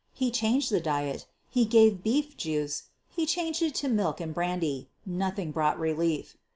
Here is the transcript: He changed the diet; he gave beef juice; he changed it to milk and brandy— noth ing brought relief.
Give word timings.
He 0.15 0.31
changed 0.31 0.71
the 0.71 0.79
diet; 0.79 1.27
he 1.47 1.63
gave 1.63 2.01
beef 2.01 2.35
juice; 2.35 2.89
he 3.07 3.27
changed 3.27 3.61
it 3.61 3.75
to 3.75 3.87
milk 3.87 4.19
and 4.19 4.33
brandy— 4.33 4.89
noth 5.05 5.37
ing 5.37 5.51
brought 5.51 5.79
relief. 5.79 6.35